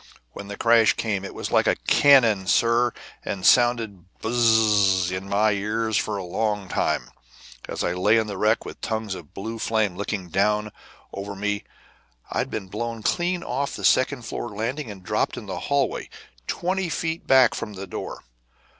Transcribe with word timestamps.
when 0.31 0.47
the 0.47 0.57
crash 0.57 0.93
came. 0.93 1.23
It 1.23 1.35
was 1.35 1.51
like 1.51 1.67
cannon, 1.85 2.47
sir, 2.47 2.91
and 3.23 3.45
sounded 3.45 4.03
bzzzzzzzz 4.23 5.11
in 5.15 5.29
my 5.29 5.51
ears 5.51 5.95
for 5.95 6.17
a 6.17 6.23
long 6.23 6.67
time, 6.67 7.11
as 7.69 7.83
I 7.83 7.93
lay 7.93 8.17
in 8.17 8.25
the 8.25 8.35
wreck, 8.39 8.65
with 8.65 8.81
tongues 8.81 9.13
of 9.13 9.35
blue 9.35 9.59
flames 9.59 9.95
licking 9.99 10.29
down 10.29 10.71
over 11.13 11.35
me. 11.35 11.65
I'd 12.31 12.49
been 12.49 12.67
blown 12.67 13.03
clean 13.03 13.43
off 13.43 13.75
the 13.75 13.85
second 13.85 14.23
floor 14.23 14.49
landing 14.49 14.89
and 14.89 15.03
dropped 15.03 15.37
in 15.37 15.45
the 15.45 15.59
hallway, 15.69 16.09
twenty 16.47 16.89
feet 16.89 17.27
back 17.27 17.53
from 17.53 17.73
the 17.73 17.85
door. 17.85 18.23